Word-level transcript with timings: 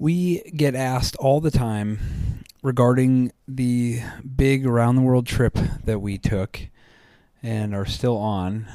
We 0.00 0.40
get 0.56 0.74
asked 0.74 1.14
all 1.16 1.42
the 1.42 1.50
time 1.50 2.42
regarding 2.62 3.32
the 3.46 4.00
big 4.34 4.64
around 4.64 4.96
the 4.96 5.02
world 5.02 5.26
trip 5.26 5.58
that 5.84 5.98
we 5.98 6.16
took 6.16 6.58
and 7.42 7.74
are 7.74 7.84
still 7.84 8.16
on. 8.16 8.66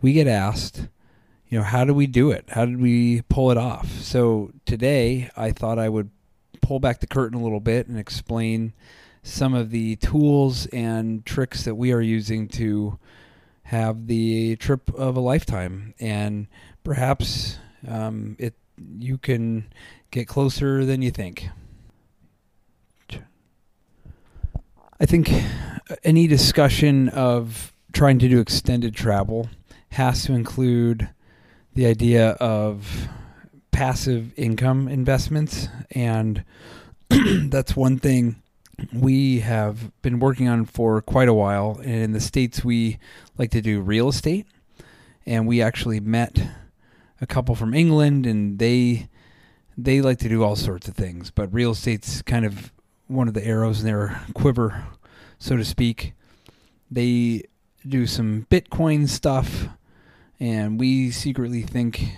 We 0.00 0.14
get 0.14 0.26
asked, 0.26 0.88
you 1.50 1.58
know, 1.58 1.64
how 1.64 1.84
do 1.84 1.92
we 1.92 2.06
do 2.06 2.30
it? 2.30 2.46
How 2.48 2.64
did 2.64 2.80
we 2.80 3.20
pull 3.28 3.50
it 3.50 3.58
off? 3.58 3.90
So 4.00 4.52
today 4.64 5.28
I 5.36 5.50
thought 5.50 5.78
I 5.78 5.90
would 5.90 6.08
pull 6.62 6.80
back 6.80 7.00
the 7.00 7.06
curtain 7.06 7.38
a 7.38 7.42
little 7.42 7.60
bit 7.60 7.86
and 7.86 7.98
explain 7.98 8.72
some 9.22 9.52
of 9.52 9.68
the 9.68 9.96
tools 9.96 10.64
and 10.72 11.26
tricks 11.26 11.62
that 11.64 11.74
we 11.74 11.92
are 11.92 12.00
using 12.00 12.48
to 12.48 12.98
have 13.64 14.06
the 14.06 14.56
trip 14.56 14.90
of 14.94 15.14
a 15.14 15.20
lifetime 15.20 15.92
and 16.00 16.46
perhaps 16.82 17.58
um, 17.86 18.34
it 18.38 18.54
you 18.98 19.18
can 19.18 19.72
get 20.10 20.26
closer 20.26 20.84
than 20.84 21.02
you 21.02 21.10
think. 21.10 21.48
I 25.02 25.06
think 25.06 25.30
any 26.04 26.26
discussion 26.26 27.08
of 27.08 27.72
trying 27.92 28.18
to 28.18 28.28
do 28.28 28.38
extended 28.38 28.94
travel 28.94 29.48
has 29.92 30.24
to 30.24 30.34
include 30.34 31.08
the 31.74 31.86
idea 31.86 32.30
of 32.32 33.08
passive 33.70 34.38
income 34.38 34.88
investments 34.88 35.68
and 35.92 36.44
that's 37.08 37.74
one 37.74 37.98
thing 37.98 38.42
we 38.92 39.40
have 39.40 39.90
been 40.02 40.18
working 40.18 40.48
on 40.48 40.64
for 40.64 41.02
quite 41.02 41.28
a 41.28 41.34
while. 41.34 41.80
And 41.82 42.02
in 42.02 42.12
the 42.12 42.20
States, 42.20 42.64
we 42.64 42.98
like 43.36 43.50
to 43.50 43.60
do 43.60 43.80
real 43.80 44.08
estate. 44.08 44.46
And 45.26 45.46
we 45.46 45.60
actually 45.60 46.00
met 46.00 46.40
a 47.20 47.26
couple 47.26 47.54
from 47.54 47.74
England, 47.74 48.26
and 48.26 48.58
they 48.58 49.08
they 49.76 50.00
like 50.00 50.18
to 50.18 50.28
do 50.28 50.42
all 50.42 50.56
sorts 50.56 50.88
of 50.88 50.94
things. 50.94 51.30
But 51.30 51.52
real 51.52 51.72
estate's 51.72 52.22
kind 52.22 52.44
of 52.44 52.72
one 53.06 53.28
of 53.28 53.34
the 53.34 53.44
arrows 53.44 53.80
in 53.80 53.86
their 53.86 54.20
quiver, 54.34 54.84
so 55.38 55.56
to 55.56 55.64
speak. 55.64 56.14
They 56.90 57.44
do 57.86 58.06
some 58.06 58.46
Bitcoin 58.50 59.08
stuff, 59.08 59.68
and 60.38 60.78
we 60.78 61.10
secretly 61.10 61.62
think 61.62 62.16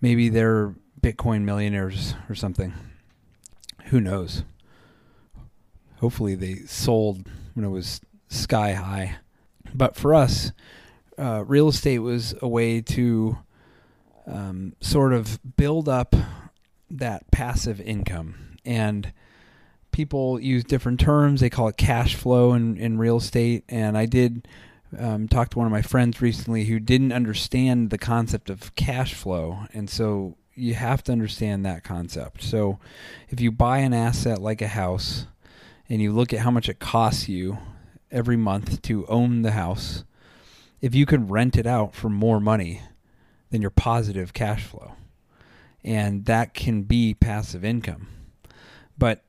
maybe 0.00 0.28
they're 0.28 0.74
Bitcoin 1.00 1.42
millionaires 1.42 2.14
or 2.28 2.34
something. 2.34 2.74
Who 3.86 4.00
knows? 4.00 4.44
hopefully 6.04 6.34
they 6.34 6.56
sold 6.66 7.26
when 7.54 7.64
it 7.64 7.70
was 7.70 8.02
sky 8.28 8.74
high. 8.74 9.16
But 9.74 9.96
for 9.96 10.14
us, 10.14 10.52
uh, 11.16 11.44
real 11.46 11.68
estate 11.68 12.00
was 12.00 12.34
a 12.42 12.46
way 12.46 12.82
to 12.82 13.38
um, 14.26 14.74
sort 14.80 15.12
of 15.12 15.38
build 15.56 15.88
up 15.88 16.14
that 16.90 17.30
passive 17.30 17.80
income. 17.80 18.56
And 18.64 19.12
people 19.92 20.40
use 20.40 20.64
different 20.64 21.00
terms. 21.00 21.40
They 21.40 21.50
call 21.50 21.68
it 21.68 21.76
cash 21.76 22.14
flow 22.14 22.52
in, 22.52 22.76
in 22.76 22.98
real 22.98 23.18
estate. 23.18 23.64
And 23.68 23.96
I 23.96 24.06
did 24.06 24.48
um, 24.98 25.28
talk 25.28 25.50
to 25.50 25.58
one 25.58 25.66
of 25.66 25.72
my 25.72 25.82
friends 25.82 26.20
recently 26.20 26.64
who 26.64 26.78
didn't 26.78 27.12
understand 27.12 27.90
the 27.90 27.98
concept 27.98 28.50
of 28.50 28.74
cash 28.74 29.14
flow. 29.14 29.60
And 29.72 29.90
so 29.90 30.36
you 30.54 30.74
have 30.74 31.02
to 31.04 31.12
understand 31.12 31.66
that 31.66 31.84
concept. 31.84 32.42
So 32.42 32.78
if 33.28 33.40
you 33.40 33.50
buy 33.50 33.78
an 33.78 33.92
asset 33.92 34.40
like 34.40 34.62
a 34.62 34.68
house, 34.68 35.26
and 35.88 36.00
you 36.00 36.12
look 36.12 36.32
at 36.32 36.40
how 36.40 36.50
much 36.50 36.68
it 36.68 36.78
costs 36.78 37.28
you 37.28 37.58
every 38.10 38.36
month 38.36 38.82
to 38.82 39.06
own 39.06 39.42
the 39.42 39.52
house, 39.52 40.04
if 40.80 40.94
you 40.94 41.06
can 41.06 41.28
rent 41.28 41.56
it 41.56 41.66
out 41.66 41.94
for 41.94 42.08
more 42.08 42.40
money 42.40 42.82
than 43.54 43.62
your 43.62 43.70
positive 43.70 44.32
cash 44.32 44.64
flow. 44.64 44.96
And 45.84 46.24
that 46.24 46.54
can 46.54 46.82
be 46.82 47.14
passive 47.14 47.64
income. 47.64 48.08
But, 48.98 49.22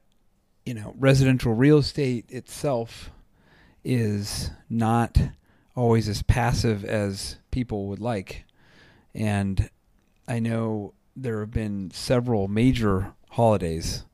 you 0.65 0.73
know, 0.73 0.95
residential 0.97 1.53
real 1.53 1.77
estate 1.77 2.25
itself 2.29 3.11
is 3.83 4.49
not 4.67 5.15
always 5.75 6.09
as 6.09 6.23
passive 6.23 6.83
as 6.83 7.37
people 7.51 7.85
would 7.85 7.99
like. 7.99 8.45
And 9.13 9.69
I 10.27 10.39
know 10.39 10.95
there 11.15 11.41
have 11.41 11.51
been 11.51 11.91
several 11.91 12.47
major 12.47 13.13
holidays 13.29 14.05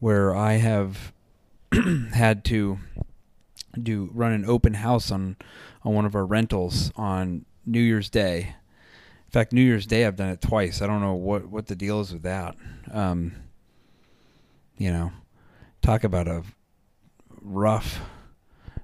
where 0.00 0.34
I 0.34 0.54
have 0.54 1.12
had 2.12 2.44
to 2.46 2.80
do 3.80 4.10
run 4.12 4.32
an 4.32 4.44
open 4.44 4.74
house 4.74 5.12
on 5.12 5.36
on 5.84 5.94
one 5.94 6.04
of 6.04 6.16
our 6.16 6.26
rentals 6.26 6.90
on 6.96 7.44
New 7.64 7.80
Year's 7.80 8.10
Day. 8.10 8.56
Fact, 9.36 9.52
New 9.52 9.60
Year's 9.60 9.84
Day 9.84 10.06
I've 10.06 10.16
done 10.16 10.30
it 10.30 10.40
twice. 10.40 10.80
I 10.80 10.86
don't 10.86 11.02
know 11.02 11.12
what 11.12 11.44
what 11.50 11.66
the 11.66 11.76
deal 11.76 12.00
is 12.00 12.10
with 12.10 12.22
that. 12.22 12.56
Um, 12.90 13.34
you 14.78 14.90
know, 14.90 15.12
talk 15.82 16.04
about 16.04 16.26
a 16.26 16.42
rough 17.42 18.00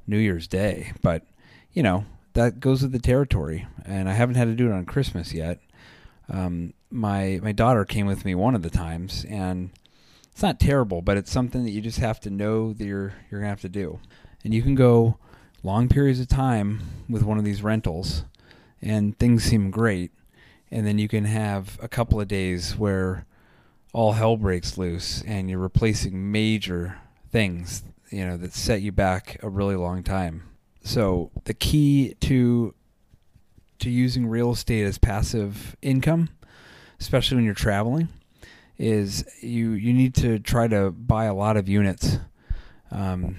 New 0.06 0.18
Year's 0.18 0.46
Day, 0.46 0.92
but 1.00 1.24
you 1.72 1.82
know 1.82 2.04
that 2.34 2.60
goes 2.60 2.82
with 2.82 2.92
the 2.92 2.98
territory. 2.98 3.66
And 3.86 4.10
I 4.10 4.12
haven't 4.12 4.34
had 4.34 4.44
to 4.44 4.54
do 4.54 4.68
it 4.68 4.74
on 4.74 4.84
Christmas 4.84 5.32
yet. 5.32 5.58
Um, 6.28 6.74
my 6.90 7.40
my 7.42 7.52
daughter 7.52 7.86
came 7.86 8.04
with 8.04 8.26
me 8.26 8.34
one 8.34 8.54
of 8.54 8.60
the 8.60 8.68
times, 8.68 9.24
and 9.30 9.70
it's 10.32 10.42
not 10.42 10.60
terrible, 10.60 11.00
but 11.00 11.16
it's 11.16 11.32
something 11.32 11.64
that 11.64 11.70
you 11.70 11.80
just 11.80 12.00
have 12.00 12.20
to 12.20 12.30
know 12.30 12.74
that 12.74 12.84
you're 12.84 13.14
you're 13.30 13.40
gonna 13.40 13.48
have 13.48 13.62
to 13.62 13.70
do. 13.70 14.00
And 14.44 14.52
you 14.52 14.60
can 14.60 14.74
go 14.74 15.16
long 15.62 15.88
periods 15.88 16.20
of 16.20 16.28
time 16.28 16.82
with 17.08 17.22
one 17.22 17.38
of 17.38 17.44
these 17.44 17.62
rentals, 17.62 18.24
and 18.82 19.18
things 19.18 19.44
seem 19.44 19.70
great, 19.70 20.12
and 20.72 20.86
then 20.86 20.98
you 20.98 21.06
can 21.06 21.26
have 21.26 21.78
a 21.82 21.86
couple 21.86 22.18
of 22.18 22.26
days 22.26 22.76
where 22.76 23.26
all 23.92 24.12
hell 24.12 24.38
breaks 24.38 24.78
loose, 24.78 25.22
and 25.26 25.50
you're 25.50 25.58
replacing 25.58 26.32
major 26.32 26.96
things, 27.30 27.82
you 28.10 28.26
know, 28.26 28.38
that 28.38 28.54
set 28.54 28.80
you 28.80 28.90
back 28.90 29.36
a 29.42 29.50
really 29.50 29.76
long 29.76 30.02
time. 30.02 30.42
So 30.82 31.30
the 31.44 31.54
key 31.54 32.16
to 32.20 32.74
to 33.80 33.90
using 33.90 34.26
real 34.26 34.52
estate 34.52 34.84
as 34.84 34.96
passive 34.96 35.76
income, 35.82 36.30
especially 36.98 37.36
when 37.36 37.44
you're 37.44 37.54
traveling 37.54 38.08
is 38.78 39.24
you 39.42 39.72
you 39.72 39.92
need 39.92 40.14
to 40.14 40.38
try 40.38 40.68
to 40.68 40.90
buy 40.90 41.26
a 41.26 41.34
lot 41.34 41.58
of 41.58 41.68
units. 41.68 42.18
Um, 42.90 43.36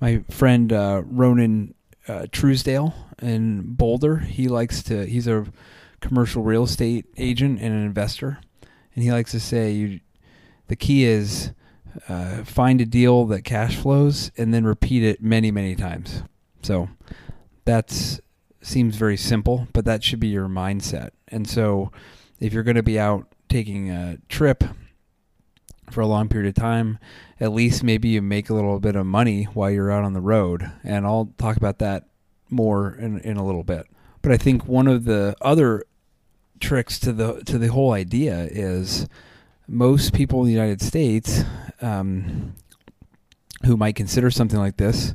my 0.00 0.18
friend 0.30 0.70
uh, 0.70 1.02
Ronan 1.06 1.74
uh, 2.06 2.26
Truesdale 2.30 2.94
in 3.22 3.62
Boulder, 3.74 4.18
he 4.18 4.48
likes 4.48 4.82
to. 4.82 5.06
He's 5.06 5.26
a 5.26 5.46
commercial 6.04 6.42
real 6.42 6.64
estate 6.64 7.06
agent 7.16 7.60
and 7.60 7.74
an 7.74 7.84
investor, 7.84 8.38
and 8.94 9.02
he 9.02 9.10
likes 9.10 9.30
to 9.32 9.40
say, 9.40 9.72
"You, 9.72 10.00
the 10.68 10.76
key 10.76 11.04
is 11.04 11.52
uh, 12.08 12.44
find 12.44 12.80
a 12.80 12.86
deal 12.86 13.24
that 13.26 13.42
cash 13.42 13.76
flows 13.76 14.30
and 14.36 14.52
then 14.52 14.64
repeat 14.64 15.02
it 15.02 15.22
many, 15.22 15.50
many 15.50 15.74
times." 15.74 16.22
So 16.62 16.88
that 17.64 18.20
seems 18.60 18.96
very 18.96 19.16
simple, 19.16 19.68
but 19.72 19.84
that 19.84 20.04
should 20.04 20.20
be 20.20 20.28
your 20.28 20.48
mindset. 20.48 21.10
And 21.28 21.48
so, 21.48 21.90
if 22.38 22.52
you're 22.52 22.62
going 22.62 22.76
to 22.76 22.82
be 22.82 22.98
out 22.98 23.34
taking 23.48 23.90
a 23.90 24.18
trip 24.28 24.64
for 25.90 26.00
a 26.00 26.06
long 26.06 26.28
period 26.28 26.48
of 26.48 26.54
time, 26.54 26.98
at 27.40 27.52
least 27.52 27.82
maybe 27.82 28.08
you 28.08 28.22
make 28.22 28.50
a 28.50 28.54
little 28.54 28.80
bit 28.80 28.96
of 28.96 29.06
money 29.06 29.44
while 29.44 29.70
you're 29.70 29.90
out 29.90 30.04
on 30.04 30.12
the 30.12 30.20
road. 30.20 30.70
And 30.82 31.06
I'll 31.06 31.32
talk 31.38 31.56
about 31.56 31.78
that 31.78 32.04
more 32.50 32.94
in, 32.94 33.20
in 33.20 33.36
a 33.36 33.44
little 33.44 33.64
bit. 33.64 33.86
But 34.22 34.32
I 34.32 34.36
think 34.36 34.66
one 34.66 34.88
of 34.88 35.04
the 35.04 35.36
other 35.42 35.84
tricks 36.60 36.98
to 37.00 37.12
the 37.12 37.42
to 37.44 37.58
the 37.58 37.68
whole 37.68 37.92
idea 37.92 38.48
is 38.50 39.06
most 39.66 40.12
people 40.12 40.40
in 40.40 40.46
the 40.46 40.52
United 40.52 40.80
States 40.80 41.42
um, 41.80 42.54
who 43.64 43.76
might 43.76 43.96
consider 43.96 44.30
something 44.30 44.58
like 44.58 44.76
this, 44.76 45.14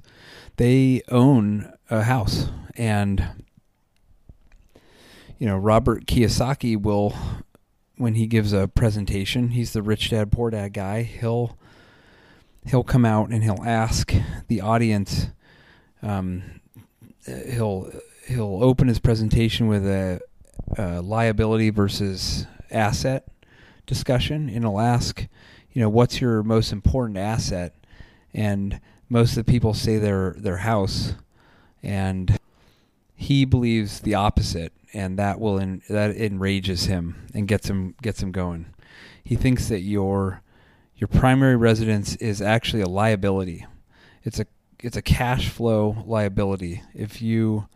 they 0.58 1.02
own 1.10 1.72
a 1.90 2.04
house, 2.04 2.50
and 2.76 3.24
you 5.38 5.48
know 5.48 5.58
Robert 5.58 6.06
Kiyosaki 6.06 6.80
will 6.80 7.16
when 8.00 8.16
he 8.16 8.28
gives 8.28 8.54
a 8.54 8.68
presentation, 8.68 9.50
he's 9.50 9.74
the 9.74 9.82
rich 9.82 10.10
dad 10.10 10.32
poor 10.32 10.50
dad 10.50 10.74
guy. 10.74 11.04
He'll 11.04 11.58
he'll 12.66 12.84
come 12.84 13.06
out 13.06 13.30
and 13.30 13.44
he'll 13.44 13.64
ask 13.66 14.14
the 14.48 14.62
audience. 14.62 15.28
Um, 16.02 16.62
he'll 17.26 17.92
he'll 18.26 18.64
open 18.64 18.88
his 18.88 19.00
presentation 19.00 19.68
with 19.68 19.86
a, 19.86 20.22
a 20.78 21.02
liability 21.02 21.70
versus 21.70 22.46
asset 22.72 23.28
discussion, 23.86 24.50
and 24.50 24.64
he'll 24.64 24.80
ask, 24.80 25.28
you 25.72 25.82
know, 25.82 25.90
what's 25.90 26.22
your 26.22 26.44
most 26.44 26.72
important 26.72 27.18
asset? 27.18 27.76
And 28.34 28.80
most 29.10 29.32
of 29.32 29.46
the 29.46 29.52
people 29.52 29.74
say 29.74 29.98
their 29.98 30.36
their 30.38 30.58
house, 30.58 31.14
and 31.82 32.38
he 33.16 33.46
believes 33.46 34.02
the 34.02 34.16
opposite 34.16 34.74
and 34.94 35.20
that 35.20 35.40
will 35.40 35.58
in, 35.58 35.82
that 35.90 36.16
enrages 36.16 36.86
him 36.86 37.28
and 37.34 37.48
gets 37.48 37.70
him 37.70 37.96
gets 38.02 38.22
him 38.22 38.32
going. 38.32 38.66
He 39.24 39.36
thinks 39.36 39.68
that 39.70 39.82
your 39.82 40.42
your 40.96 41.08
primary 41.08 41.56
residence 41.56 42.16
is 42.18 42.42
actually 42.42 42.82
a 42.82 42.88
liability. 42.88 43.66
It's 44.24 44.40
a 44.40 44.48
it's 44.82 44.98
a 44.98 45.02
cash 45.02 45.50
flow 45.50 46.04
liability. 46.06 46.84
If 46.94 47.22
you 47.22 47.68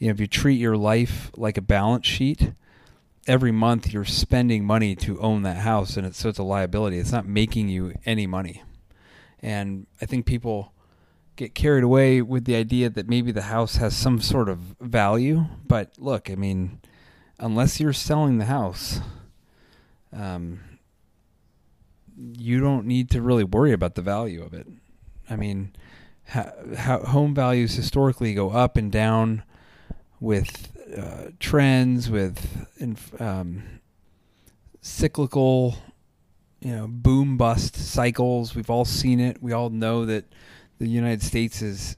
you 0.00 0.08
know 0.08 0.12
if 0.12 0.18
you 0.18 0.26
treat 0.26 0.58
your 0.58 0.76
life 0.76 1.30
like 1.36 1.56
a 1.56 1.62
balance 1.62 2.06
sheet, 2.06 2.52
every 3.26 3.52
month 3.52 3.92
you're 3.92 4.04
spending 4.04 4.64
money 4.64 4.96
to 4.96 5.20
own 5.20 5.42
that 5.42 5.58
house, 5.58 5.96
and 5.96 6.06
it's 6.06 6.18
so 6.18 6.30
it's 6.30 6.38
a 6.38 6.42
liability. 6.42 6.98
It's 6.98 7.12
not 7.12 7.26
making 7.26 7.68
you 7.68 7.94
any 8.04 8.26
money, 8.26 8.64
and 9.40 9.86
I 10.00 10.06
think 10.06 10.26
people 10.26 10.72
get 11.36 11.54
carried 11.54 11.84
away 11.84 12.22
with 12.22 12.46
the 12.46 12.56
idea 12.56 12.90
that 12.90 13.08
maybe 13.08 13.30
the 13.30 13.42
house 13.42 13.76
has 13.76 13.94
some 13.94 14.20
sort 14.20 14.48
of 14.48 14.58
value. 14.80 15.44
But 15.66 15.92
look, 15.98 16.30
I 16.30 16.34
mean, 16.34 16.80
unless 17.38 17.78
you're 17.78 17.92
selling 17.92 18.38
the 18.38 18.46
house, 18.46 19.00
um, 20.14 20.60
you 22.16 22.58
don't 22.60 22.86
need 22.86 23.10
to 23.10 23.20
really 23.22 23.44
worry 23.44 23.72
about 23.72 23.96
the 23.96 24.02
value 24.02 24.42
of 24.42 24.54
it. 24.54 24.66
I 25.28 25.36
mean, 25.36 25.74
how, 26.24 26.52
how 26.76 26.98
home 27.00 27.34
values 27.34 27.74
historically 27.74 28.34
go 28.34 28.50
up 28.50 28.76
and 28.78 28.90
down 28.90 29.42
with 30.20 30.76
uh, 30.96 31.30
trends, 31.40 32.10
with 32.10 32.66
um, 33.18 33.62
cyclical, 34.80 35.76
you 36.60 36.76
know, 36.76 36.86
boom 36.88 37.36
bust 37.36 37.74
cycles. 37.74 38.54
We've 38.54 38.70
all 38.70 38.84
seen 38.84 39.18
it. 39.18 39.42
We 39.42 39.52
all 39.52 39.70
know 39.70 40.04
that 40.04 40.26
the 40.78 40.88
United 40.88 41.22
States 41.22 41.62
is 41.62 41.96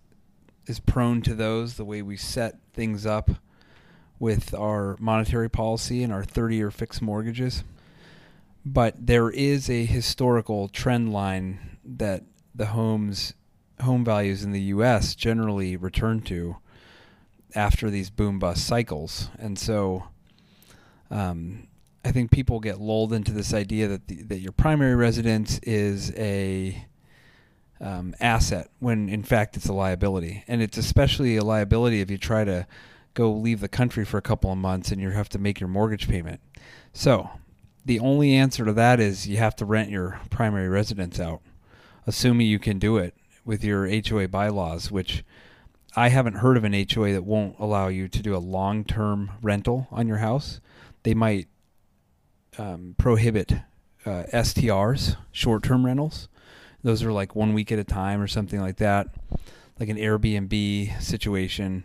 is 0.66 0.78
prone 0.78 1.22
to 1.22 1.34
those. 1.34 1.74
The 1.74 1.84
way 1.84 2.02
we 2.02 2.16
set 2.16 2.58
things 2.72 3.04
up 3.04 3.30
with 4.18 4.54
our 4.54 4.96
monetary 5.00 5.50
policy 5.50 6.04
and 6.04 6.12
our 6.12 6.22
30-year 6.22 6.70
fixed 6.70 7.02
mortgages. 7.02 7.64
But 8.64 9.06
there 9.08 9.28
is 9.28 9.68
a 9.68 9.84
historical 9.84 10.68
trend 10.68 11.12
line 11.12 11.78
that 11.84 12.22
the 12.54 12.66
homes 12.66 13.34
home 13.80 14.04
values 14.04 14.44
in 14.44 14.52
the 14.52 14.60
U.S. 14.60 15.16
generally 15.16 15.76
return 15.76 16.20
to 16.22 16.58
after 17.54 17.90
these 17.90 18.10
boom 18.10 18.38
bust 18.38 18.66
cycles, 18.66 19.28
and 19.38 19.58
so 19.58 20.04
um, 21.10 21.68
I 22.04 22.12
think 22.12 22.30
people 22.30 22.60
get 22.60 22.80
lulled 22.80 23.12
into 23.12 23.32
this 23.32 23.54
idea 23.54 23.88
that 23.88 24.08
the, 24.08 24.22
that 24.22 24.38
your 24.38 24.52
primary 24.52 24.96
residence 24.96 25.58
is 25.62 26.12
a 26.16 26.86
um, 27.80 28.14
asset 28.20 28.70
when 28.78 29.08
in 29.08 29.22
fact 29.22 29.56
it's 29.56 29.68
a 29.68 29.72
liability, 29.72 30.44
and 30.48 30.62
it's 30.62 30.78
especially 30.78 31.36
a 31.36 31.44
liability 31.44 32.00
if 32.00 32.10
you 32.10 32.18
try 32.18 32.44
to 32.44 32.66
go 33.14 33.30
leave 33.32 33.60
the 33.60 33.68
country 33.68 34.04
for 34.04 34.18
a 34.18 34.22
couple 34.22 34.50
of 34.50 34.58
months 34.58 34.90
and 34.90 35.00
you 35.00 35.10
have 35.10 35.28
to 35.28 35.38
make 35.38 35.60
your 35.60 35.68
mortgage 35.68 36.08
payment. 36.08 36.40
So 36.92 37.30
the 37.84 38.00
only 38.00 38.34
answer 38.34 38.64
to 38.64 38.72
that 38.72 39.00
is 39.00 39.28
you 39.28 39.36
have 39.36 39.56
to 39.56 39.64
rent 39.64 39.90
your 39.90 40.20
primary 40.30 40.68
residence 40.68 41.20
out, 41.20 41.42
assuming 42.06 42.46
you 42.46 42.58
can 42.58 42.78
do 42.78 42.96
it 42.96 43.14
with 43.44 43.64
your 43.64 43.88
HOA 43.88 44.28
bylaws, 44.28 44.90
which 44.90 45.24
I 45.94 46.08
haven't 46.08 46.34
heard 46.34 46.56
of 46.56 46.64
an 46.64 46.72
HOA 46.72 47.12
that 47.12 47.24
won't 47.24 47.56
allow 47.58 47.88
you 47.88 48.08
to 48.08 48.22
do 48.22 48.34
a 48.34 48.38
long 48.38 48.84
term 48.84 49.32
rental 49.42 49.88
on 49.90 50.08
your 50.08 50.18
house. 50.18 50.60
They 51.02 51.14
might 51.14 51.48
um, 52.58 52.94
prohibit 52.98 53.52
uh, 54.06 54.24
STRs, 54.32 55.16
short 55.32 55.62
term 55.62 55.84
rentals. 55.84 56.28
Those 56.82 57.02
are 57.02 57.12
like 57.12 57.36
one 57.36 57.52
week 57.52 57.70
at 57.70 57.78
a 57.78 57.84
time 57.84 58.20
or 58.20 58.26
something 58.26 58.60
like 58.60 58.76
that, 58.76 59.08
like 59.78 59.88
an 59.88 59.96
Airbnb 59.96 61.00
situation. 61.00 61.84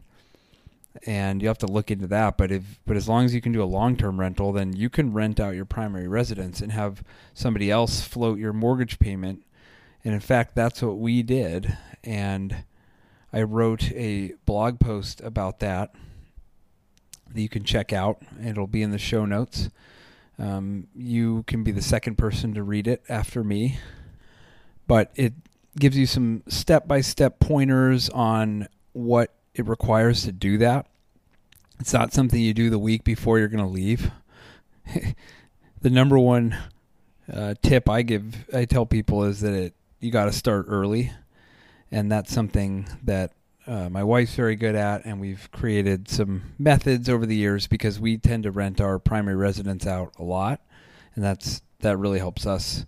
And 1.05 1.41
you 1.41 1.47
have 1.47 1.59
to 1.59 1.67
look 1.67 1.91
into 1.91 2.07
that. 2.07 2.37
But 2.37 2.51
if 2.51 2.79
but 2.85 2.97
as 2.97 3.07
long 3.07 3.25
as 3.25 3.35
you 3.35 3.41
can 3.41 3.51
do 3.51 3.61
a 3.61 3.65
long 3.65 3.97
term 3.97 4.19
rental, 4.19 4.53
then 4.53 4.73
you 4.73 4.89
can 4.89 5.13
rent 5.13 5.39
out 5.39 5.53
your 5.53 5.65
primary 5.65 6.07
residence 6.07 6.61
and 6.61 6.71
have 6.71 7.03
somebody 7.33 7.69
else 7.69 8.01
float 8.01 8.39
your 8.39 8.53
mortgage 8.53 8.99
payment. 8.99 9.43
And 10.03 10.13
in 10.13 10.21
fact, 10.21 10.55
that's 10.55 10.81
what 10.81 10.97
we 10.97 11.21
did. 11.21 11.77
And 12.03 12.63
I 13.37 13.43
wrote 13.43 13.91
a 13.91 14.33
blog 14.45 14.79
post 14.79 15.21
about 15.21 15.59
that 15.59 15.93
that 17.31 17.39
you 17.39 17.47
can 17.47 17.63
check 17.63 17.93
out. 17.93 18.19
It'll 18.43 18.65
be 18.65 18.81
in 18.81 18.89
the 18.89 18.97
show 18.97 19.25
notes. 19.25 19.69
Um, 20.39 20.87
you 20.95 21.43
can 21.45 21.63
be 21.63 21.71
the 21.71 21.83
second 21.83 22.17
person 22.17 22.55
to 22.55 22.63
read 22.63 22.87
it 22.87 23.03
after 23.07 23.43
me, 23.43 23.77
but 24.87 25.11
it 25.13 25.33
gives 25.77 25.95
you 25.95 26.07
some 26.07 26.41
step 26.47 26.87
by 26.87 27.01
step 27.01 27.39
pointers 27.39 28.09
on 28.09 28.67
what 28.93 29.35
it 29.53 29.67
requires 29.67 30.23
to 30.23 30.31
do 30.31 30.57
that. 30.57 30.87
It's 31.79 31.93
not 31.93 32.13
something 32.13 32.41
you 32.41 32.55
do 32.55 32.71
the 32.71 32.79
week 32.79 33.03
before 33.03 33.37
you're 33.37 33.49
going 33.49 33.63
to 33.63 33.69
leave. 33.69 34.09
the 35.81 35.91
number 35.91 36.17
one 36.17 36.57
uh, 37.31 37.53
tip 37.61 37.87
I 37.87 38.01
give, 38.01 38.47
I 38.51 38.65
tell 38.65 38.87
people 38.87 39.25
is 39.25 39.41
that 39.41 39.53
it 39.53 39.73
you 39.99 40.09
got 40.09 40.25
to 40.25 40.31
start 40.31 40.65
early 40.69 41.11
and 41.91 42.11
that's 42.11 42.33
something 42.33 42.87
that 43.03 43.33
uh, 43.65 43.89
my 43.89 44.03
wife's 44.03 44.35
very 44.35 44.55
good 44.55 44.75
at, 44.75 45.05
and 45.05 45.19
we've 45.19 45.49
created 45.51 46.07
some 46.09 46.53
methods 46.57 47.09
over 47.09 47.25
the 47.25 47.35
years 47.35 47.67
because 47.67 47.99
we 47.99 48.17
tend 48.17 48.43
to 48.43 48.51
rent 48.51 48.79
our 48.79 48.97
primary 48.97 49.35
residence 49.35 49.85
out 49.85 50.13
a 50.17 50.23
lot, 50.23 50.61
and 51.15 51.23
that's 51.23 51.61
that 51.79 51.97
really 51.97 52.19
helps 52.19 52.45
us 52.45 52.85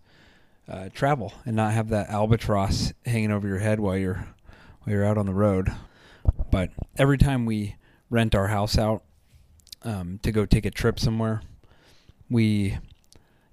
uh, 0.69 0.89
travel 0.93 1.33
and 1.45 1.55
not 1.55 1.73
have 1.73 1.89
that 1.89 2.09
albatross 2.09 2.93
hanging 3.05 3.31
over 3.31 3.47
your 3.47 3.59
head 3.59 3.79
while 3.79 3.97
you're 3.97 4.27
while 4.81 4.95
you're 4.95 5.05
out 5.05 5.17
on 5.17 5.25
the 5.25 5.33
road. 5.33 5.69
But 6.51 6.69
every 6.97 7.17
time 7.17 7.45
we 7.45 7.75
rent 8.09 8.33
our 8.33 8.47
house 8.47 8.77
out 8.77 9.03
um, 9.83 10.19
to 10.23 10.31
go 10.31 10.45
take 10.45 10.65
a 10.65 10.71
trip 10.71 10.99
somewhere, 10.99 11.41
we 12.29 12.77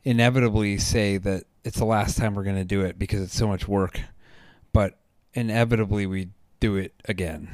inevitably 0.05 0.79
say 0.79 1.19
that 1.19 1.45
it's 1.65 1.79
the 1.79 1.85
last 1.85 2.17
time 2.17 2.35
we're 2.35 2.45
going 2.45 2.57
to 2.57 2.65
do 2.65 2.83
it 2.83 2.99
because 2.99 3.21
it's 3.21 3.35
so 3.35 3.49
much 3.49 3.67
work. 3.67 4.01
Inevitably 5.37 6.07
we 6.07 6.29
do 6.61 6.77
it 6.77 6.95
again. 7.05 7.51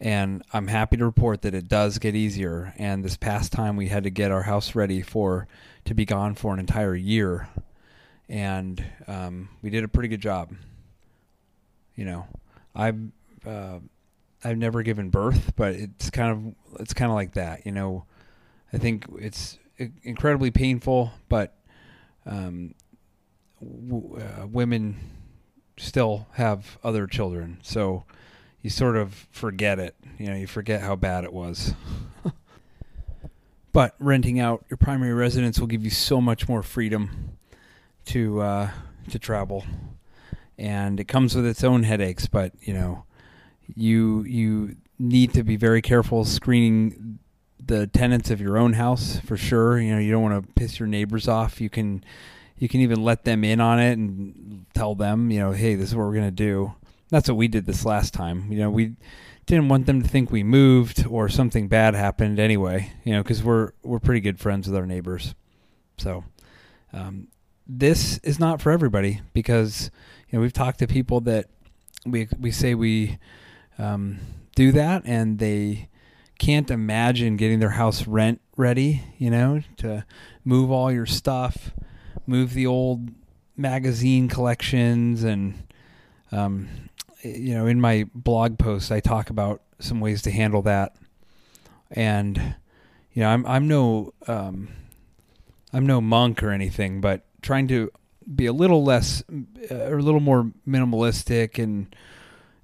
And 0.00 0.42
I'm 0.52 0.66
happy 0.66 0.96
to 0.96 1.04
report 1.04 1.42
that 1.42 1.54
it 1.54 1.68
does 1.68 1.98
get 1.98 2.16
easier. 2.16 2.74
And 2.76 3.04
this 3.04 3.16
past 3.16 3.52
time 3.52 3.76
we 3.76 3.88
had 3.88 4.02
to 4.02 4.10
get 4.10 4.32
our 4.32 4.42
house 4.42 4.74
ready 4.74 5.00
for 5.00 5.46
to 5.84 5.94
be 5.94 6.04
gone 6.04 6.34
for 6.34 6.52
an 6.52 6.58
entire 6.58 6.94
year, 6.94 7.48
and 8.28 8.84
um, 9.06 9.48
we 9.62 9.70
did 9.70 9.84
a 9.84 9.88
pretty 9.88 10.08
good 10.08 10.20
job. 10.20 10.52
You 11.94 12.04
know, 12.06 12.26
I've 12.74 12.98
uh, 13.46 13.78
I've 14.42 14.58
never 14.58 14.82
given 14.82 15.10
birth, 15.10 15.52
but 15.56 15.74
it's 15.74 16.10
kind 16.10 16.30
of 16.32 16.80
it's 16.80 16.94
kind 16.94 17.10
of 17.10 17.14
like 17.14 17.34
that. 17.34 17.64
You 17.64 17.72
know, 17.72 18.06
I 18.72 18.78
think 18.78 19.06
it's 19.18 19.58
incredibly 20.02 20.50
painful, 20.50 21.12
but 21.28 21.54
um, 22.26 22.74
w- 23.62 24.16
uh, 24.16 24.46
women 24.46 24.96
still 25.76 26.26
have 26.32 26.78
other 26.82 27.06
children. 27.06 27.58
So 27.62 28.04
you 28.62 28.70
sort 28.70 28.96
of 28.96 29.28
forget 29.30 29.78
it. 29.78 29.94
You 30.18 30.26
know, 30.26 30.34
you 30.34 30.46
forget 30.46 30.80
how 30.80 30.96
bad 30.96 31.24
it 31.24 31.32
was. 31.32 31.74
but 33.72 33.94
renting 33.98 34.40
out 34.40 34.64
your 34.70 34.76
primary 34.76 35.12
residence 35.12 35.58
will 35.60 35.66
give 35.66 35.84
you 35.84 35.90
so 35.90 36.20
much 36.20 36.48
more 36.48 36.62
freedom 36.62 37.36
to 38.06 38.40
uh, 38.40 38.70
to 39.10 39.18
travel, 39.18 39.64
and 40.58 41.00
it 41.00 41.04
comes 41.04 41.34
with 41.34 41.46
its 41.46 41.64
own 41.64 41.82
headaches. 41.82 42.26
But 42.26 42.52
you 42.60 42.72
know, 42.72 43.04
you 43.74 44.22
you 44.22 44.76
need 44.98 45.34
to 45.34 45.42
be 45.42 45.56
very 45.56 45.82
careful 45.82 46.24
screening 46.24 47.18
the 47.66 47.86
tenants 47.86 48.30
of 48.30 48.40
your 48.40 48.56
own 48.56 48.74
house 48.74 49.18
for 49.24 49.36
sure. 49.36 49.78
You 49.78 49.94
know, 49.94 49.98
you 49.98 50.12
don't 50.12 50.22
want 50.22 50.46
to 50.46 50.52
piss 50.52 50.78
your 50.78 50.86
neighbors 50.86 51.28
off. 51.28 51.60
You 51.60 51.70
can 51.70 52.04
you 52.58 52.68
can 52.68 52.80
even 52.80 53.02
let 53.02 53.24
them 53.24 53.44
in 53.44 53.60
on 53.60 53.80
it 53.80 53.98
and 53.98 54.66
tell 54.74 54.94
them, 54.94 55.30
you 55.30 55.40
know, 55.40 55.52
hey, 55.52 55.74
this 55.74 55.90
is 55.90 55.94
what 55.94 56.06
we're 56.06 56.14
going 56.14 56.24
to 56.24 56.30
do. 56.30 56.74
That's 57.10 57.28
what 57.28 57.36
we 57.36 57.48
did 57.48 57.66
this 57.66 57.84
last 57.84 58.14
time. 58.14 58.50
You 58.50 58.60
know, 58.60 58.70
we 58.70 58.96
didn't 59.46 59.68
want 59.68 59.86
them 59.86 60.02
to 60.02 60.08
think 60.08 60.30
we 60.30 60.42
moved 60.42 61.06
or 61.06 61.28
something 61.28 61.68
bad 61.68 61.94
happened 61.94 62.38
anyway, 62.38 62.92
you 63.04 63.12
know, 63.12 63.22
because 63.22 63.42
we're 63.42 63.72
we're 63.82 64.00
pretty 64.00 64.20
good 64.20 64.40
friends 64.40 64.66
with 64.66 64.76
our 64.76 64.86
neighbors. 64.86 65.34
So, 65.98 66.24
um, 66.92 67.28
this 67.66 68.18
is 68.18 68.38
not 68.38 68.60
for 68.60 68.72
everybody 68.72 69.20
because 69.32 69.90
you 70.28 70.38
know 70.38 70.42
we've 70.42 70.52
talked 70.52 70.78
to 70.78 70.86
people 70.86 71.20
that 71.22 71.46
we 72.06 72.28
we 72.38 72.50
say 72.50 72.74
we 72.74 73.18
um, 73.78 74.18
do 74.54 74.72
that 74.72 75.02
and 75.04 75.38
they 75.38 75.88
can't 76.38 76.70
imagine 76.70 77.36
getting 77.36 77.60
their 77.60 77.70
house 77.70 78.06
rent 78.06 78.40
ready, 78.56 79.02
you 79.18 79.30
know, 79.30 79.62
to 79.78 80.04
move 80.44 80.70
all 80.70 80.90
your 80.90 81.06
stuff 81.06 81.70
move 82.26 82.54
the 82.54 82.66
old 82.66 83.08
magazine 83.56 84.28
collections 84.28 85.22
and 85.22 85.54
um, 86.32 86.68
you 87.22 87.54
know 87.54 87.66
in 87.66 87.80
my 87.80 88.06
blog 88.14 88.58
post 88.58 88.90
I 88.90 89.00
talk 89.00 89.30
about 89.30 89.62
some 89.78 90.00
ways 90.00 90.22
to 90.22 90.30
handle 90.30 90.62
that. 90.62 90.96
And 91.90 92.56
you 93.12 93.22
know 93.22 93.28
I'm 93.28 93.46
I'm 93.46 93.68
no 93.68 94.12
um, 94.26 94.68
I'm 95.72 95.86
no 95.86 96.00
monk 96.00 96.42
or 96.42 96.50
anything 96.50 97.00
but 97.00 97.24
trying 97.42 97.68
to 97.68 97.90
be 98.34 98.46
a 98.46 98.52
little 98.52 98.82
less 98.82 99.22
uh, 99.70 99.74
or 99.74 99.98
a 99.98 100.02
little 100.02 100.20
more 100.20 100.50
minimalistic 100.66 101.62
and 101.62 101.94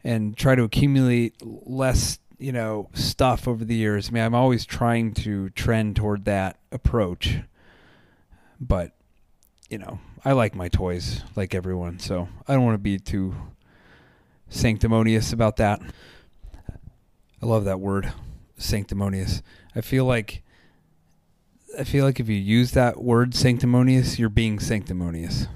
and 0.03 0.37
try 0.37 0.55
to 0.55 0.63
accumulate 0.63 1.35
less 1.45 2.19
you 2.39 2.53
know 2.53 2.89
stuff 2.95 3.47
over 3.47 3.65
the 3.65 3.75
years. 3.75 4.09
I 4.09 4.13
mean 4.13 4.25
I'm 4.25 4.35
always 4.35 4.65
trying 4.65 5.15
to 5.15 5.51
trend 5.51 5.97
toward 5.97 6.25
that 6.25 6.59
approach. 6.73 7.39
But 8.63 8.93
you 9.71 9.79
know, 9.79 10.01
I 10.25 10.33
like 10.33 10.55
my 10.55 10.69
toys 10.69 11.23
like 11.37 11.55
everyone, 11.55 12.01
so 12.01 12.29
I 12.47 12.55
don't 12.55 12.65
want 12.65 12.75
to 12.75 12.79
be 12.79 12.99
too 12.99 13.35
sanctimonious 14.49 15.33
about 15.33 15.57
that. 15.57 15.81
I 17.41 17.47
love 17.47 17.65
that 17.65 17.81
word, 17.81 18.13
sanctimonious. 18.59 19.43
I 19.75 19.81
feel 19.81 20.05
like 20.05 20.43
I 21.79 21.85
feel 21.85 22.05
like 22.05 22.19
if 22.19 22.29
you 22.29 22.35
use 22.35 22.73
that 22.73 23.01
word 23.01 23.35
sanctimonious, 23.35 24.19
you're 24.19 24.29
being 24.29 24.59
sanctimonious. 24.59 25.47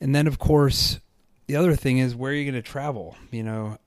And 0.00 0.14
then, 0.14 0.28
of 0.28 0.38
course, 0.38 1.00
the 1.46 1.56
other 1.56 1.74
thing 1.74 1.98
is 1.98 2.14
where 2.14 2.30
are 2.30 2.34
you 2.34 2.50
going 2.50 2.62
to 2.62 2.62
travel? 2.62 3.16
You 3.32 3.42
know, 3.42 3.78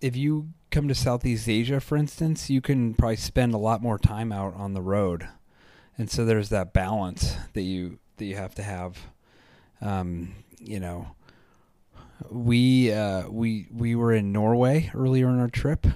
if 0.00 0.14
you 0.14 0.50
come 0.70 0.86
to 0.86 0.94
Southeast 0.94 1.48
Asia, 1.48 1.80
for 1.80 1.96
instance, 1.96 2.48
you 2.48 2.60
can 2.60 2.94
probably 2.94 3.16
spend 3.16 3.54
a 3.54 3.58
lot 3.58 3.82
more 3.82 3.98
time 3.98 4.30
out 4.30 4.54
on 4.54 4.74
the 4.74 4.80
road, 4.80 5.26
and 5.96 6.08
so 6.08 6.24
there's 6.24 6.50
that 6.50 6.72
balance 6.72 7.36
that 7.54 7.62
you 7.62 7.98
that 8.18 8.24
you 8.24 8.36
have 8.36 8.54
to 8.56 8.62
have. 8.62 8.98
Um, 9.80 10.34
you 10.60 10.80
know, 10.80 11.08
we 12.30 12.92
uh, 12.92 13.28
we 13.28 13.66
we 13.72 13.94
were 13.94 14.12
in 14.12 14.32
Norway 14.32 14.90
earlier 14.94 15.28
in 15.28 15.38
our 15.38 15.48
trip, 15.48 15.86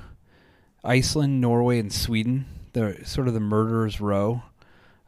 Iceland, 0.84 1.40
Norway, 1.40 1.78
and 1.78 1.92
Sweden. 1.92 2.46
The 2.72 2.98
sort 3.04 3.28
of 3.28 3.34
the 3.34 3.40
murderers 3.40 4.00
row 4.00 4.42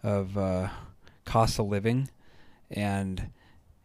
of 0.02 0.36
uh, 0.36 0.68
cost 1.24 1.58
of 1.58 1.66
living, 1.66 2.10
and 2.70 3.30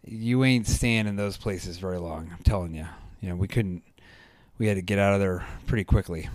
you 0.03 0.43
ain't 0.43 0.67
staying 0.67 1.07
in 1.07 1.15
those 1.15 1.37
places 1.37 1.77
very 1.77 1.97
long. 1.97 2.31
I'm 2.35 2.43
telling 2.43 2.75
you. 2.75 2.87
You 3.21 3.29
know, 3.29 3.35
we 3.35 3.47
couldn't. 3.47 3.83
We 4.57 4.67
had 4.67 4.75
to 4.75 4.81
get 4.81 4.99
out 4.99 5.13
of 5.13 5.19
there 5.19 5.45
pretty 5.67 5.83
quickly. 5.83 6.29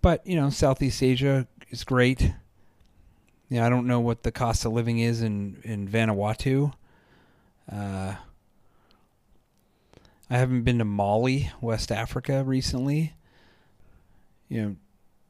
But 0.00 0.26
you 0.26 0.36
know, 0.36 0.50
Southeast 0.50 1.02
Asia 1.02 1.46
is 1.70 1.84
great. 1.84 2.32
Yeah, 3.52 3.66
I 3.66 3.68
don't 3.68 3.86
know 3.86 4.00
what 4.00 4.22
the 4.22 4.32
cost 4.32 4.64
of 4.64 4.72
living 4.72 4.98
is 4.98 5.20
in 5.20 5.58
in 5.62 5.86
Vanuatu. 5.86 6.72
Uh, 7.70 8.14
I 10.30 10.38
haven't 10.38 10.62
been 10.62 10.78
to 10.78 10.86
Mali, 10.86 11.50
West 11.60 11.92
Africa, 11.92 12.42
recently. 12.44 13.12
You 14.48 14.62
know, 14.62 14.76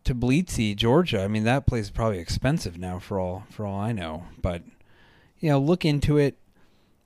Tbilisi, 0.05 0.77
Georgia. 0.77 1.25
I 1.25 1.27
mean, 1.27 1.43
that 1.43 1.67
place 1.67 1.87
is 1.87 1.91
probably 1.91 2.21
expensive 2.21 2.79
now 2.79 3.01
for 3.01 3.19
all 3.19 3.45
for 3.51 3.67
all 3.67 3.81
I 3.81 3.91
know. 3.91 4.27
But 4.41 4.63
you 5.41 5.51
know, 5.51 5.59
look 5.59 5.85
into 5.85 6.17
it. 6.17 6.39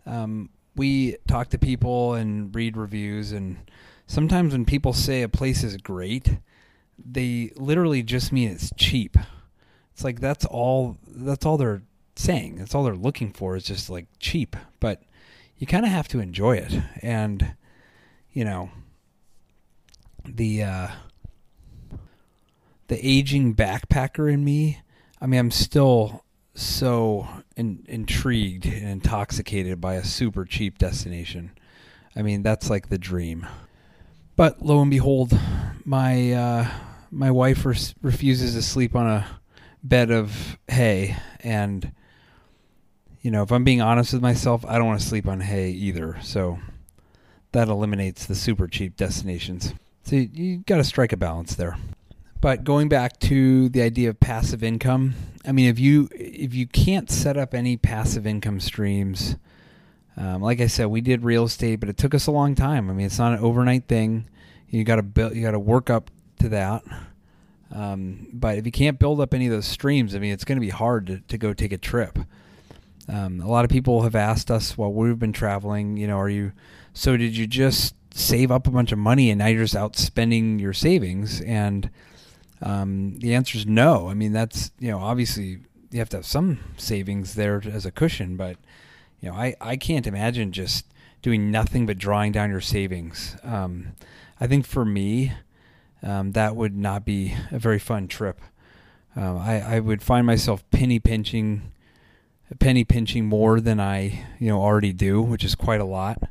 Um, 0.04 0.50
we 0.75 1.16
talk 1.26 1.49
to 1.49 1.58
people 1.58 2.12
and 2.12 2.54
read 2.54 2.76
reviews, 2.76 3.32
and 3.32 3.56
sometimes 4.06 4.52
when 4.52 4.66
people 4.66 4.92
say 4.92 5.23
a 5.23 5.30
place 5.30 5.64
is 5.64 5.78
great, 5.78 6.40
they 7.02 7.52
literally 7.56 8.02
just 8.02 8.32
mean 8.32 8.50
it's 8.50 8.70
cheap. 8.76 9.16
It's 9.97 10.05
like 10.05 10.21
that's 10.21 10.45
all 10.45 10.99
that's 11.09 11.47
all 11.47 11.57
they're 11.57 11.81
saying. 12.17 12.57
That's 12.57 12.75
all 12.75 12.85
they're 12.85 12.95
looking 12.95 13.33
for 13.33 13.57
is 13.57 13.65
just 13.65 13.88
like 13.88 14.05
cheap. 14.19 14.55
But 14.79 15.00
you 15.57 15.67
kind 15.67 15.87
of 15.87 15.91
have 15.91 16.07
to 16.09 16.21
enjoy 16.21 16.57
it, 16.57 16.79
and 17.00 17.55
you 18.31 18.45
know 18.45 18.69
the 20.23 20.65
uh, 20.65 20.88
the 22.88 22.99
aging 23.00 23.55
backpacker 23.55 24.31
in 24.31 24.45
me. 24.45 24.83
I 25.19 25.25
mean, 25.25 25.41
I'm 25.41 25.50
still 25.50 26.26
so 26.53 27.26
in, 27.57 27.83
intrigued 27.88 28.67
and 28.67 28.87
intoxicated 28.87 29.81
by 29.81 29.95
a 29.95 30.05
super 30.05 30.45
cheap 30.45 30.76
destination. 30.76 31.53
I 32.15 32.21
mean, 32.21 32.43
that's 32.43 32.69
like 32.69 32.91
the 32.91 32.99
dream. 32.99 33.47
But 34.37 34.61
lo 34.61 34.83
and 34.83 34.91
behold, 34.91 35.33
my 35.87 36.33
uh, 36.33 36.69
my 37.11 37.31
wife 37.31 37.65
res- 37.65 37.95
refuses 38.03 38.53
to 38.53 38.61
sleep 38.61 38.95
on 38.95 39.07
a 39.07 39.26
bed 39.88 40.11
of 40.11 40.59
hay, 40.69 41.16
and 41.40 41.93
you 43.23 43.31
know, 43.31 43.43
if 43.43 43.50
I'm 43.50 43.64
being 43.64 43.81
honest 43.81 44.12
with 44.12 44.23
myself, 44.23 44.64
I 44.66 44.78
don't 44.78 44.87
want 44.87 45.00
to 45.00 45.07
sleep 45.07 45.26
on 45.26 45.40
hay 45.40 45.71
either. 45.71 46.19
So 46.23 46.59
that 47.52 47.69
eliminates 47.69 48.26
the 48.26 48.35
super 48.35 48.69
cheap 48.69 48.97
destinations. 48.97 49.75
So 50.05 50.16
you, 50.16 50.31
you 50.33 50.59
got 50.59 50.76
to 50.76 50.85
strike 50.85 51.12
a 51.12 51.16
balance 51.16 51.55
there. 51.55 51.76
But 52.40 52.62
going 52.62 52.88
back 52.88 53.19
to 53.21 53.69
the 53.69 53.83
idea 53.83 54.11
of 54.11 54.21
passive 54.21 54.62
income, 54.62 55.14
I 55.45 55.52
mean, 55.52 55.69
if 55.69 55.78
you 55.78 56.09
if 56.12 56.55
you 56.55 56.66
can't 56.66 57.11
set 57.11 57.37
up 57.37 57.55
any 57.55 57.76
passive 57.76 58.26
income 58.26 58.61
streams, 58.61 59.37
um, 60.16 60.43
like 60.43 60.61
I 60.61 60.66
said, 60.66 60.87
we 60.87 61.00
did 61.00 61.25
real 61.25 61.45
estate, 61.45 61.81
but 61.81 61.88
it 61.88 61.97
took 61.97 62.14
us 62.14 62.26
a 62.26 62.31
long 62.31 62.55
time. 62.55 62.90
I 62.90 62.93
mean, 62.93 63.07
it's 63.07 63.19
not 63.19 63.33
an 63.33 63.40
overnight 63.40 63.88
thing. 63.88 64.28
You 64.69 64.85
got 64.85 64.97
to 64.97 65.02
build, 65.02 65.35
you 65.35 65.43
got 65.43 65.52
to 65.52 65.59
work 65.59 65.90
up 65.90 66.11
to 66.40 66.49
that. 66.50 66.85
Um, 67.76 68.28
but 68.33 68.56
if 68.56 68.64
you 68.64 68.73
can't 68.73 68.99
build 68.99 69.21
up 69.21 69.35
any 69.35 69.47
of 69.47 69.52
those 69.52 69.66
streams, 69.66 70.14
I 70.14 70.18
mean, 70.18 70.33
it's 70.33 70.45
going 70.45 70.56
to 70.56 70.64
be 70.64 70.71
hard 70.71 71.06
to, 71.09 71.21
to 71.21 71.37
go 71.37 71.52
take 71.52 71.73
a 71.73 71.78
trip. 71.78 72.18
Um, 73.09 73.40
a 73.40 73.49
lot 73.49 73.64
of 73.64 73.71
people 73.71 74.02
have 74.02 74.14
asked 74.14 74.50
us 74.50 74.78
while 74.78 74.92
we've 74.92 75.18
been 75.18 75.33
traveling, 75.33 75.97
you 75.97 76.06
know, 76.06 76.18
are 76.18 76.28
you, 76.28 76.52
so 76.95 77.16
did 77.16 77.37
you 77.37 77.47
just 77.47 77.95
save 78.14 78.50
up 78.50 78.66
a 78.66 78.71
bunch 78.71 78.92
of 78.92 78.99
money 78.99 79.30
and 79.30 79.38
now 79.38 79.47
you're 79.47 79.64
just 79.64 79.76
out 79.76 79.95
spending 79.95 80.59
your 80.59 80.73
savings? 80.73 81.40
And 81.42 81.90
um, 82.62 83.18
the 83.18 83.35
answer 83.35 83.59
is 83.59 83.66
no. 83.66 84.09
I 84.09 84.14
mean, 84.14 84.33
that's 84.33 84.71
you 84.78 84.90
know 84.90 84.99
obviously 84.99 85.59
you 85.90 85.99
have 85.99 86.09
to 86.11 86.18
have 86.18 86.26
some 86.26 86.59
savings 86.76 87.35
there 87.35 87.62
as 87.64 87.85
a 87.85 87.90
cushion, 87.90 88.37
but 88.37 88.56
you 89.21 89.30
know 89.30 89.35
I 89.35 89.54
I 89.61 89.76
can't 89.76 90.06
imagine 90.06 90.52
just 90.52 90.87
doing 91.23 91.50
nothing 91.50 91.87
but 91.87 91.99
drawing 91.99 92.33
down 92.33 92.50
your 92.50 92.61
savings. 92.61 93.37
Um, 93.42 93.92
I 94.40 94.47
think 94.47 94.66
for 94.66 94.85
me, 94.85 95.33
um, 96.03 96.33
that 96.33 96.57
would 96.57 96.76
not 96.76 97.05
be 97.05 97.35
a 97.50 97.59
very 97.59 97.79
fun 97.79 98.09
trip. 98.09 98.41
Uh, 99.17 99.37
I 99.37 99.76
I 99.76 99.81
would 99.81 100.03
find 100.03 100.26
myself 100.26 100.69
penny 100.71 100.99
pinching, 100.99 101.73
penny 102.59 102.85
pinching 102.85 103.26
more 103.26 103.61
than 103.61 103.81
I 103.81 104.26
you 104.38 104.49
know 104.49 104.61
already 104.61 104.93
do, 104.93 105.23
which 105.23 105.45
is 105.45 105.55
quite 105.55 105.81
a 105.81 105.85
lot. 105.85 106.23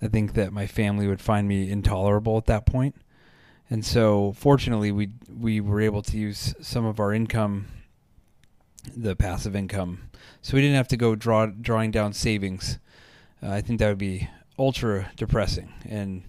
I 0.00 0.08
think 0.08 0.34
that 0.34 0.52
my 0.52 0.66
family 0.66 1.06
would 1.06 1.20
find 1.20 1.48
me 1.48 1.70
intolerable 1.70 2.36
at 2.38 2.46
that 2.46 2.66
point. 2.66 2.94
point 2.94 3.04
and 3.70 3.84
so 3.84 4.32
fortunately 4.36 4.92
we 4.92 5.10
we 5.38 5.60
were 5.60 5.80
able 5.80 6.02
to 6.02 6.16
use 6.16 6.54
some 6.60 6.84
of 6.84 7.00
our 7.00 7.12
income 7.12 7.66
the 8.96 9.14
passive 9.14 9.54
income 9.54 10.10
so 10.40 10.54
we 10.54 10.60
didn't 10.60 10.76
have 10.76 10.88
to 10.88 10.96
go 10.96 11.14
draw 11.14 11.46
drawing 11.46 11.90
down 11.90 12.12
savings 12.12 12.78
uh, 13.42 13.50
i 13.50 13.60
think 13.60 13.78
that 13.78 13.88
would 13.88 13.98
be 13.98 14.28
ultra 14.58 15.10
depressing 15.16 15.72
and 15.88 16.22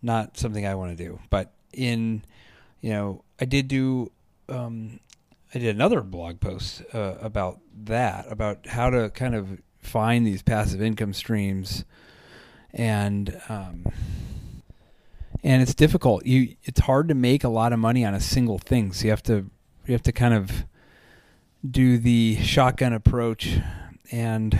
not 0.00 0.36
something 0.36 0.66
i 0.66 0.74
want 0.74 0.96
to 0.96 1.04
do 1.04 1.18
but 1.30 1.52
in 1.72 2.24
you 2.80 2.90
know 2.90 3.22
i 3.40 3.44
did 3.44 3.68
do 3.68 4.10
um, 4.48 5.00
i 5.54 5.58
did 5.58 5.74
another 5.74 6.00
blog 6.02 6.40
post 6.40 6.82
uh, 6.94 7.14
about 7.20 7.60
that 7.74 8.30
about 8.30 8.66
how 8.66 8.90
to 8.90 9.10
kind 9.10 9.34
of 9.34 9.60
find 9.78 10.26
these 10.26 10.42
passive 10.42 10.80
income 10.80 11.12
streams 11.12 11.84
and 12.72 13.40
um, 13.48 13.84
and 15.44 15.62
it's 15.62 15.74
difficult. 15.74 16.24
You 16.24 16.56
it's 16.64 16.80
hard 16.80 17.08
to 17.08 17.14
make 17.14 17.44
a 17.44 17.48
lot 17.48 17.72
of 17.72 17.78
money 17.78 18.04
on 18.04 18.14
a 18.14 18.20
single 18.20 18.58
thing. 18.58 18.92
So 18.92 19.04
you 19.04 19.10
have 19.10 19.22
to 19.24 19.50
you 19.86 19.92
have 19.92 20.02
to 20.02 20.12
kind 20.12 20.34
of 20.34 20.64
do 21.68 21.98
the 21.98 22.38
shotgun 22.42 22.92
approach 22.92 23.58
and 24.10 24.58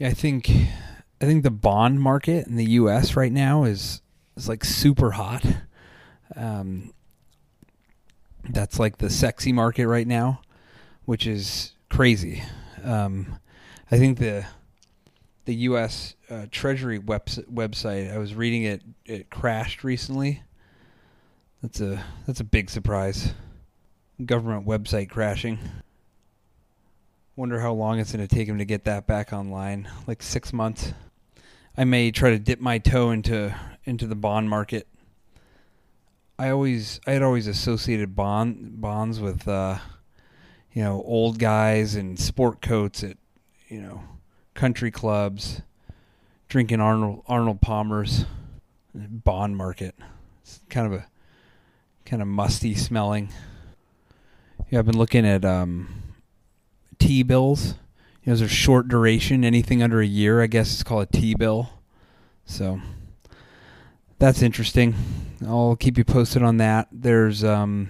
I 0.00 0.12
think 0.12 0.50
I 0.50 1.24
think 1.24 1.42
the 1.42 1.50
bond 1.50 2.00
market 2.00 2.46
in 2.46 2.56
the 2.56 2.70
US 2.72 3.16
right 3.16 3.32
now 3.32 3.64
is 3.64 4.00
is 4.36 4.48
like 4.48 4.64
super 4.64 5.12
hot. 5.12 5.44
Um, 6.36 6.92
that's 8.48 8.78
like 8.78 8.98
the 8.98 9.10
sexy 9.10 9.52
market 9.52 9.86
right 9.86 10.06
now, 10.06 10.40
which 11.04 11.26
is 11.26 11.72
crazy. 11.90 12.42
Um, 12.82 13.38
I 13.90 13.98
think 13.98 14.18
the 14.18 14.44
the 15.44 15.54
U.S. 15.54 16.14
Uh, 16.30 16.46
Treasury 16.50 16.98
webs- 16.98 17.38
website. 17.52 18.12
I 18.12 18.18
was 18.18 18.34
reading 18.34 18.64
it. 18.64 18.82
It 19.04 19.30
crashed 19.30 19.84
recently. 19.84 20.42
That's 21.62 21.80
a 21.80 22.02
that's 22.26 22.40
a 22.40 22.44
big 22.44 22.70
surprise. 22.70 23.34
Government 24.24 24.66
website 24.66 25.10
crashing. 25.10 25.58
Wonder 27.36 27.60
how 27.60 27.72
long 27.72 27.98
it's 27.98 28.12
going 28.12 28.26
to 28.26 28.32
take 28.34 28.46
him 28.46 28.58
to 28.58 28.64
get 28.64 28.84
that 28.84 29.06
back 29.06 29.32
online. 29.32 29.88
Like 30.06 30.22
six 30.22 30.52
months. 30.52 30.92
I 31.76 31.84
may 31.84 32.10
try 32.10 32.30
to 32.30 32.38
dip 32.38 32.60
my 32.60 32.78
toe 32.78 33.10
into 33.10 33.54
into 33.84 34.06
the 34.06 34.14
bond 34.14 34.50
market. 34.50 34.86
I 36.38 36.50
always 36.50 37.00
I 37.06 37.12
had 37.12 37.22
always 37.22 37.46
associated 37.46 38.16
bond 38.16 38.80
bonds 38.80 39.20
with 39.20 39.46
uh, 39.46 39.78
you 40.72 40.82
know 40.82 41.02
old 41.06 41.38
guys 41.38 41.94
in 41.94 42.16
sport 42.16 42.60
coats 42.60 43.04
at 43.04 43.16
you 43.68 43.80
know 43.80 44.02
country 44.54 44.90
clubs, 44.90 45.62
drinking 46.48 46.80
Arnold 46.80 47.22
Arnold 47.26 47.60
Palmer's 47.60 48.24
bond 48.94 49.56
market. 49.56 49.94
It's 50.42 50.60
kind 50.68 50.86
of 50.86 50.92
a 50.92 51.06
kind 52.04 52.22
of 52.22 52.28
musty 52.28 52.74
smelling. 52.74 53.32
Yeah, 54.70 54.78
I've 54.78 54.86
been 54.86 54.98
looking 54.98 55.26
at 55.26 55.44
um, 55.44 56.14
T 56.98 57.22
bills. 57.22 57.74
You 58.22 58.30
know, 58.30 58.36
those 58.36 58.42
are 58.42 58.48
short 58.48 58.88
duration. 58.88 59.44
Anything 59.44 59.82
under 59.82 60.00
a 60.00 60.06
year, 60.06 60.42
I 60.42 60.46
guess, 60.46 60.72
it's 60.72 60.82
called 60.82 61.02
a 61.02 61.18
T 61.18 61.34
bill. 61.34 61.70
So 62.46 62.80
that's 64.22 64.40
interesting. 64.40 64.94
I'll 65.44 65.74
keep 65.74 65.98
you 65.98 66.04
posted 66.04 66.44
on 66.44 66.58
that. 66.58 66.86
There's, 66.92 67.42
um, 67.42 67.88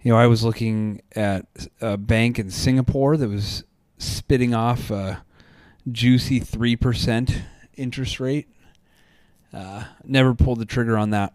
you 0.00 0.12
know, 0.12 0.16
I 0.16 0.28
was 0.28 0.44
looking 0.44 1.02
at 1.16 1.46
a 1.80 1.96
bank 1.96 2.38
in 2.38 2.52
Singapore 2.52 3.16
that 3.16 3.28
was 3.28 3.64
spitting 3.98 4.54
off. 4.54 4.92
a 4.92 5.24
juicy 5.90 6.40
3% 6.40 7.42
interest 7.76 8.20
rate. 8.20 8.46
Uh, 9.52 9.82
never 10.04 10.34
pulled 10.34 10.60
the 10.60 10.64
trigger 10.64 10.96
on 10.96 11.10
that. 11.10 11.34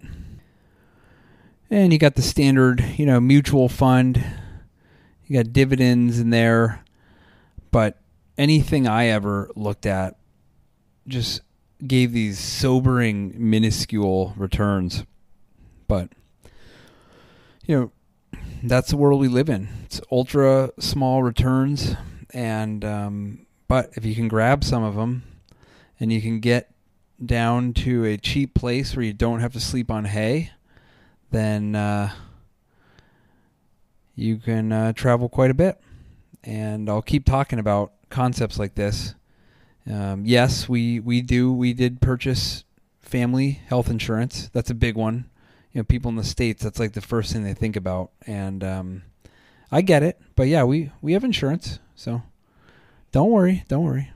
And 1.70 1.92
you 1.92 2.00
got 2.00 2.16
the 2.16 2.22
standard, 2.22 2.82
you 2.96 3.06
know, 3.06 3.20
mutual 3.20 3.68
fund. 3.68 4.24
You 5.26 5.36
got 5.36 5.52
dividends 5.52 6.22
in 6.22 6.30
there. 6.30 6.86
but 7.70 8.02
anything 8.38 8.88
I 8.88 9.08
ever 9.08 9.52
looked 9.58 9.86
at 9.86 10.16
just 11.06 11.42
gave 11.86 12.12
these 12.12 12.40
sobering, 12.40 13.34
minuscule 13.38 14.34
returns. 14.38 15.06
But 15.88 16.10
you 17.66 17.80
know, 17.80 18.40
that's 18.64 18.90
the 18.90 18.98
world 18.98 19.22
we 19.22 19.28
live 19.28 19.50
in. 19.50 19.70
It's 19.86 20.02
ultra 20.12 20.72
small 20.80 21.24
returns, 21.24 21.96
and 22.34 22.84
um, 22.84 23.46
but 23.68 23.92
if 23.94 24.06
you 24.06 24.16
can 24.16 24.28
grab 24.28 24.64
some 24.64 24.84
of 24.84 24.96
them, 24.96 25.24
and 26.00 26.12
you 26.12 26.22
can 26.22 26.40
get 26.40 26.72
down 27.24 27.74
to 27.74 28.06
a 28.06 28.18
cheap 28.18 28.54
place 28.54 28.96
where 28.96 29.06
you 29.06 29.14
don't 29.14 29.40
have 29.40 29.54
to 29.54 29.60
sleep 29.60 29.92
on 29.92 30.06
hay, 30.06 30.52
then 31.32 31.76
uh, 31.76 32.12
you 34.16 34.38
can 34.38 34.72
uh, 34.72 34.94
travel 34.94 35.30
quite 35.30 35.52
a 35.52 35.56
bit. 35.56 35.80
And 36.44 36.90
I'll 36.90 37.02
keep 37.02 37.26
talking 37.26 37.60
about 37.60 37.94
concepts 38.10 38.58
like 38.58 38.76
this. 38.76 39.16
Um, 39.90 40.24
yes, 40.26 40.68
we 40.68 41.00
we 41.00 41.22
do 41.22 41.52
we 41.52 41.74
did 41.74 42.02
purchase 42.02 42.64
family 43.02 43.62
health 43.68 43.90
insurance. 43.90 44.50
That's 44.54 44.70
a 44.70 44.76
big 44.76 44.96
one. 44.96 45.30
You 45.72 45.80
know 45.80 45.84
people 45.84 46.10
in 46.10 46.16
the 46.16 46.24
states 46.24 46.64
that's 46.64 46.80
like 46.80 46.94
the 46.94 47.02
first 47.02 47.34
thing 47.34 47.44
they 47.44 47.54
think 47.54 47.76
about. 47.76 48.12
And 48.26 48.64
um, 48.64 49.04
i 49.72 49.82
get 49.82 50.04
it. 50.04 50.20
But 50.36 50.48
yeah 50.48 50.64
we 50.64 50.92
we 51.02 51.14
have 51.14 51.24
insurance. 51.24 51.80
So 51.96 52.22
don't 53.12 53.32
worry 53.32 53.64
don't 53.68 53.84
worry 53.84 54.12